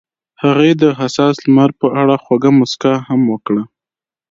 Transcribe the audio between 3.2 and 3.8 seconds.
وکړه.